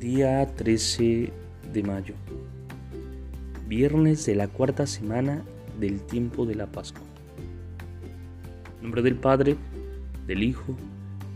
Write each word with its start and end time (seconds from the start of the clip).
Día 0.00 0.46
13 0.54 1.32
de 1.72 1.82
mayo. 1.82 2.14
Viernes 3.66 4.26
de 4.26 4.34
la 4.34 4.46
cuarta 4.46 4.86
semana 4.86 5.42
del 5.80 6.02
tiempo 6.02 6.44
de 6.44 6.54
la 6.54 6.66
Pascua. 6.66 7.00
En 8.76 8.82
nombre 8.82 9.00
del 9.00 9.16
Padre, 9.16 9.56
del 10.26 10.42
Hijo 10.42 10.76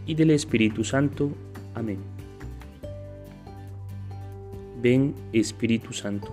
y 0.04 0.14
del 0.14 0.30
Espíritu 0.30 0.84
Santo. 0.84 1.30
Amén. 1.74 2.00
Ven 4.82 5.14
Espíritu 5.32 5.94
Santo. 5.94 6.28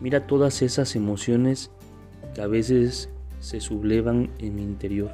Mira 0.00 0.26
todas 0.26 0.62
esas 0.62 0.96
emociones 0.96 1.70
que 2.34 2.40
a 2.40 2.46
veces 2.46 3.10
se 3.40 3.60
sublevan 3.60 4.30
en 4.38 4.54
mi 4.54 4.62
interior. 4.62 5.10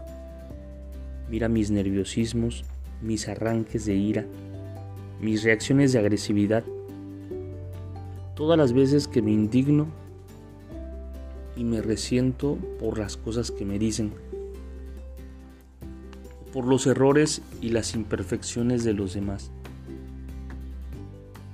Mira 1.28 1.48
mis 1.48 1.72
nerviosismos, 1.72 2.64
mis 3.02 3.26
arranques 3.26 3.86
de 3.86 3.96
ira 3.96 4.24
mis 5.20 5.42
reacciones 5.42 5.92
de 5.92 5.98
agresividad, 5.98 6.64
todas 8.34 8.58
las 8.58 8.72
veces 8.72 9.08
que 9.08 9.22
me 9.22 9.32
indigno 9.32 9.86
y 11.56 11.64
me 11.64 11.80
resiento 11.80 12.58
por 12.78 12.98
las 12.98 13.16
cosas 13.16 13.50
que 13.50 13.64
me 13.64 13.78
dicen, 13.78 14.12
por 16.52 16.66
los 16.66 16.86
errores 16.86 17.42
y 17.60 17.70
las 17.70 17.94
imperfecciones 17.94 18.84
de 18.84 18.92
los 18.92 19.14
demás. 19.14 19.50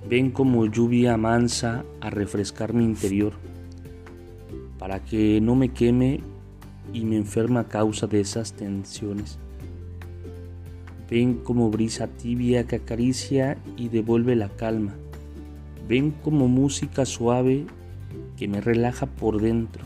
Ven 0.08 0.30
como 0.30 0.66
lluvia 0.66 1.16
mansa 1.16 1.84
a 2.00 2.10
refrescar 2.10 2.74
mi 2.74 2.84
interior, 2.84 3.32
para 4.78 5.04
que 5.04 5.40
no 5.40 5.54
me 5.54 5.68
queme 5.68 6.20
y 6.92 7.04
me 7.04 7.16
enferma 7.16 7.60
a 7.60 7.68
causa 7.68 8.06
de 8.08 8.20
esas 8.20 8.52
tensiones. 8.52 9.38
Ven 11.12 11.34
como 11.34 11.68
brisa 11.68 12.06
tibia 12.06 12.66
que 12.66 12.76
acaricia 12.76 13.58
y 13.76 13.90
devuelve 13.90 14.34
la 14.34 14.48
calma. 14.48 14.94
Ven 15.86 16.10
como 16.10 16.48
música 16.48 17.04
suave 17.04 17.66
que 18.38 18.48
me 18.48 18.62
relaja 18.62 19.04
por 19.04 19.38
dentro. 19.38 19.84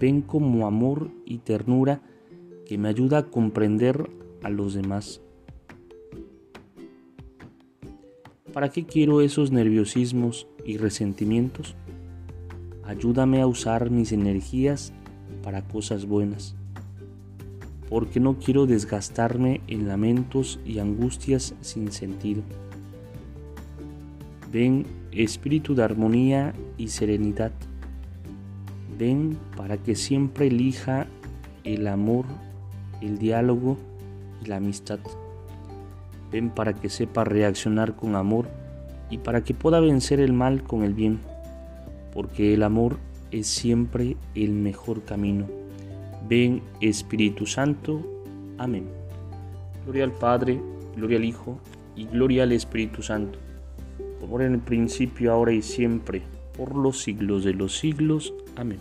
Ven 0.00 0.22
como 0.22 0.66
amor 0.66 1.10
y 1.26 1.40
ternura 1.40 2.00
que 2.64 2.78
me 2.78 2.88
ayuda 2.88 3.18
a 3.18 3.26
comprender 3.26 4.08
a 4.42 4.48
los 4.48 4.72
demás. 4.72 5.20
¿Para 8.54 8.70
qué 8.70 8.86
quiero 8.86 9.20
esos 9.20 9.52
nerviosismos 9.52 10.48
y 10.64 10.78
resentimientos? 10.78 11.76
Ayúdame 12.84 13.42
a 13.42 13.46
usar 13.46 13.90
mis 13.90 14.12
energías 14.12 14.94
para 15.42 15.68
cosas 15.68 16.06
buenas 16.06 16.56
porque 17.94 18.18
no 18.18 18.40
quiero 18.40 18.66
desgastarme 18.66 19.60
en 19.68 19.86
lamentos 19.86 20.58
y 20.66 20.80
angustias 20.80 21.54
sin 21.60 21.92
sentido. 21.92 22.42
Ven 24.52 24.84
espíritu 25.12 25.76
de 25.76 25.84
armonía 25.84 26.54
y 26.76 26.88
serenidad. 26.88 27.52
Ven 28.98 29.38
para 29.56 29.76
que 29.76 29.94
siempre 29.94 30.48
elija 30.48 31.06
el 31.62 31.86
amor, 31.86 32.24
el 33.00 33.16
diálogo 33.18 33.78
y 34.42 34.48
la 34.48 34.56
amistad. 34.56 34.98
Ven 36.32 36.50
para 36.50 36.72
que 36.72 36.88
sepa 36.88 37.22
reaccionar 37.22 37.94
con 37.94 38.16
amor 38.16 38.48
y 39.08 39.18
para 39.18 39.44
que 39.44 39.54
pueda 39.54 39.78
vencer 39.78 40.18
el 40.18 40.32
mal 40.32 40.64
con 40.64 40.82
el 40.82 40.94
bien, 40.94 41.20
porque 42.12 42.54
el 42.54 42.64
amor 42.64 42.98
es 43.30 43.46
siempre 43.46 44.16
el 44.34 44.50
mejor 44.50 45.04
camino. 45.04 45.46
Ven 46.28 46.62
Espíritu 46.80 47.46
Santo. 47.46 48.00
Amén. 48.58 48.86
Gloria 49.84 50.04
al 50.04 50.12
Padre, 50.12 50.60
gloria 50.96 51.18
al 51.18 51.24
Hijo 51.24 51.58
y 51.96 52.06
gloria 52.06 52.44
al 52.44 52.52
Espíritu 52.52 53.02
Santo, 53.02 53.38
como 54.20 54.40
en 54.40 54.54
el 54.54 54.60
principio, 54.60 55.32
ahora 55.32 55.52
y 55.52 55.62
siempre, 55.62 56.22
por 56.56 56.74
los 56.74 57.02
siglos 57.02 57.44
de 57.44 57.54
los 57.54 57.76
siglos. 57.76 58.32
Amén. 58.56 58.78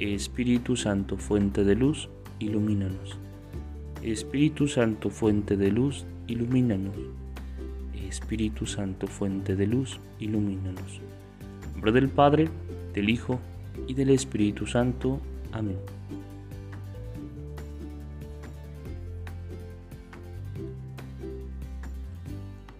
Espíritu 0.00 0.76
Santo, 0.76 1.16
fuente 1.16 1.64
de 1.64 1.74
luz, 1.74 2.08
ilumínanos. 2.38 3.16
Espíritu 4.02 4.68
Santo, 4.68 5.10
fuente 5.10 5.56
de 5.56 5.70
luz, 5.70 6.06
ilumínanos. 6.26 6.94
Espíritu 8.08 8.66
Santo, 8.66 9.06
fuente 9.06 9.56
de 9.56 9.66
luz, 9.66 10.00
ilumínanos. 10.18 11.00
En 11.66 11.72
nombre 11.72 11.92
del 11.92 12.08
Padre, 12.08 12.48
del 12.94 13.10
Hijo 13.10 13.38
y 13.86 13.94
del 13.94 14.10
Espíritu 14.10 14.66
Santo. 14.66 15.20
Amén. 15.52 15.78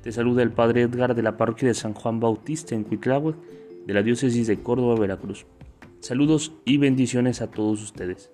Te 0.02 0.12
saluda 0.12 0.42
el 0.42 0.52
Padre 0.52 0.82
Edgar 0.82 1.14
de 1.14 1.22
la 1.22 1.36
parroquia 1.36 1.68
de 1.68 1.74
San 1.74 1.92
Juan 1.92 2.20
Bautista 2.20 2.74
en 2.74 2.84
Cuitláhuac, 2.84 3.36
de 3.86 3.94
la 3.94 4.02
diócesis 4.02 4.46
de 4.46 4.62
Córdoba, 4.62 4.98
Veracruz. 4.98 5.44
Saludos 6.00 6.52
y 6.64 6.78
bendiciones 6.78 7.42
a 7.42 7.50
todos 7.50 7.82
ustedes. 7.82 8.30